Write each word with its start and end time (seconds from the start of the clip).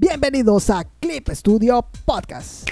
Bienvenidos 0.00 0.70
a 0.70 0.84
Clip 1.00 1.28
Studio 1.30 1.84
Podcast. 2.04 2.68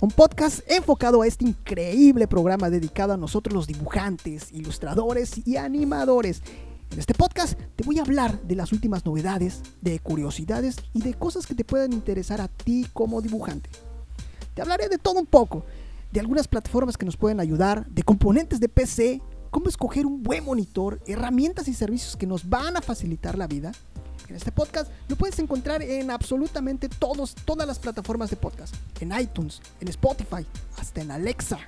Un 0.00 0.10
podcast 0.10 0.68
enfocado 0.68 1.22
a 1.22 1.28
este 1.28 1.44
increíble 1.44 2.26
programa 2.26 2.70
dedicado 2.70 3.12
a 3.12 3.16
nosotros 3.16 3.54
los 3.54 3.68
dibujantes, 3.68 4.50
ilustradores 4.50 5.46
y 5.46 5.58
animadores. 5.58 6.42
En 6.90 6.98
este 6.98 7.14
podcast 7.14 7.56
te 7.76 7.84
voy 7.84 8.00
a 8.00 8.02
hablar 8.02 8.42
de 8.42 8.56
las 8.56 8.72
últimas 8.72 9.06
novedades, 9.06 9.62
de 9.80 10.00
curiosidades 10.00 10.74
y 10.92 11.02
de 11.02 11.14
cosas 11.14 11.46
que 11.46 11.54
te 11.54 11.64
puedan 11.64 11.92
interesar 11.92 12.40
a 12.40 12.48
ti 12.48 12.88
como 12.92 13.22
dibujante. 13.22 13.70
Te 14.54 14.62
hablaré 14.62 14.88
de 14.88 14.98
todo 14.98 15.20
un 15.20 15.26
poco, 15.26 15.64
de 16.10 16.18
algunas 16.18 16.48
plataformas 16.48 16.96
que 16.96 17.06
nos 17.06 17.16
pueden 17.16 17.38
ayudar, 17.38 17.86
de 17.86 18.02
componentes 18.02 18.58
de 18.58 18.68
PC, 18.68 19.22
cómo 19.52 19.68
escoger 19.68 20.04
un 20.04 20.24
buen 20.24 20.44
monitor, 20.44 21.00
herramientas 21.06 21.68
y 21.68 21.74
servicios 21.74 22.16
que 22.16 22.26
nos 22.26 22.48
van 22.48 22.76
a 22.76 22.82
facilitar 22.82 23.38
la 23.38 23.46
vida. 23.46 23.70
En 24.28 24.36
este 24.36 24.52
podcast 24.52 24.90
lo 25.08 25.16
puedes 25.16 25.38
encontrar 25.38 25.82
en 25.82 26.10
absolutamente 26.10 26.88
todos, 26.88 27.34
todas 27.34 27.66
las 27.66 27.78
plataformas 27.78 28.30
de 28.30 28.36
podcast. 28.36 28.74
En 29.00 29.12
iTunes, 29.18 29.60
en 29.80 29.88
Spotify, 29.88 30.46
hasta 30.78 31.00
en 31.00 31.10
Alexa, 31.10 31.58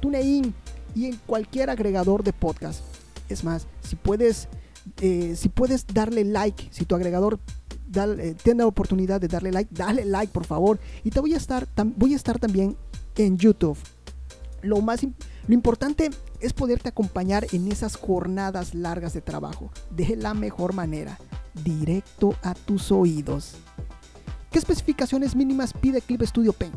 TuneIn 0.00 0.54
y 0.94 1.06
en 1.06 1.16
cualquier 1.26 1.70
agregador 1.70 2.24
de 2.24 2.32
podcast. 2.32 2.82
Es 3.28 3.44
más, 3.44 3.66
si 3.82 3.96
puedes, 3.96 4.48
eh, 5.00 5.34
si 5.36 5.48
puedes 5.48 5.86
darle 5.86 6.24
like, 6.24 6.68
si 6.70 6.84
tu 6.84 6.94
agregador 6.94 7.38
eh, 7.94 8.36
tiene 8.42 8.58
la 8.58 8.66
oportunidad 8.66 9.20
de 9.20 9.28
darle 9.28 9.52
like, 9.52 9.72
dale 9.72 10.04
like 10.04 10.32
por 10.32 10.44
favor. 10.44 10.80
Y 11.04 11.10
te 11.10 11.20
voy 11.20 11.34
a 11.34 11.36
estar, 11.36 11.68
voy 11.96 12.12
a 12.12 12.16
estar 12.16 12.38
también 12.38 12.76
en 13.16 13.36
YouTube. 13.36 13.78
Lo 14.62 14.80
más 14.80 15.00
lo 15.50 15.54
importante 15.54 16.10
es 16.40 16.52
poderte 16.52 16.88
acompañar 16.88 17.46
en 17.52 17.70
esas 17.72 17.96
jornadas 17.96 18.74
largas 18.74 19.12
de 19.14 19.20
trabajo 19.20 19.70
de 19.90 20.16
la 20.16 20.34
mejor 20.34 20.74
manera, 20.74 21.18
directo 21.64 22.34
a 22.42 22.54
tus 22.54 22.90
oídos. 22.92 23.54
¿Qué 24.50 24.58
especificaciones 24.58 25.36
mínimas 25.36 25.72
pide 25.72 26.00
Clip 26.00 26.22
Studio 26.22 26.52
Pen? 26.52 26.72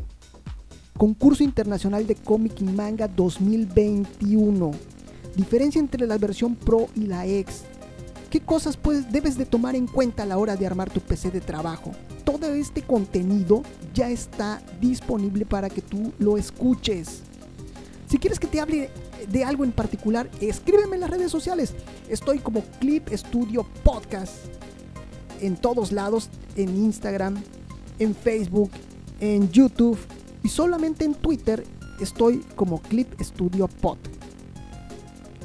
Concurso 0.96 1.42
Internacional 1.42 2.06
de 2.06 2.14
Cómic 2.14 2.60
y 2.60 2.64
Manga 2.64 3.08
2021. 3.08 4.70
Diferencia 5.34 5.80
entre 5.80 6.06
la 6.06 6.16
versión 6.16 6.54
Pro 6.54 6.88
y 6.94 7.06
la 7.06 7.26
X. 7.26 7.64
¿Qué 8.30 8.40
cosas 8.40 8.76
puedes, 8.76 9.10
debes 9.10 9.36
de 9.36 9.44
tomar 9.44 9.74
en 9.74 9.86
cuenta 9.86 10.22
a 10.22 10.26
la 10.26 10.38
hora 10.38 10.56
de 10.56 10.66
armar 10.66 10.90
tu 10.90 11.00
PC 11.00 11.30
de 11.30 11.40
trabajo? 11.40 11.92
Todo 12.24 12.46
este 12.54 12.82
contenido 12.82 13.62
ya 13.92 14.08
está 14.08 14.62
disponible 14.80 15.44
para 15.44 15.68
que 15.68 15.82
tú 15.82 16.12
lo 16.18 16.36
escuches. 16.36 17.22
Si 18.08 18.18
quieres 18.18 18.38
que 18.38 18.46
te 18.46 18.60
hable 18.60 18.90
de 19.28 19.44
algo 19.44 19.64
en 19.64 19.72
particular, 19.72 20.30
escríbeme 20.40 20.94
en 20.94 21.00
las 21.00 21.10
redes 21.10 21.32
sociales. 21.32 21.74
Estoy 22.08 22.38
como 22.38 22.62
Clip 22.78 23.08
Studio 23.12 23.66
Podcast 23.82 24.32
en 25.40 25.56
todos 25.56 25.92
lados, 25.92 26.30
en 26.56 26.76
Instagram, 26.76 27.42
en 27.98 28.14
Facebook, 28.14 28.70
en 29.20 29.50
YouTube 29.50 29.98
y 30.42 30.48
solamente 30.48 31.04
en 31.04 31.14
Twitter 31.14 31.64
estoy 32.00 32.38
como 32.56 32.80
Clip 32.82 33.20
Studio 33.20 33.68
Pod. 33.68 33.98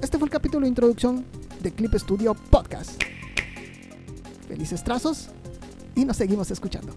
Este 0.01 0.17
fue 0.17 0.27
el 0.27 0.31
capítulo 0.31 0.63
de 0.63 0.69
introducción 0.69 1.25
de 1.61 1.71
Clip 1.71 1.93
Studio 1.95 2.33
Podcast. 2.33 3.01
Felices 4.47 4.83
trazos 4.83 5.29
y 5.95 6.05
nos 6.05 6.17
seguimos 6.17 6.49
escuchando. 6.51 6.93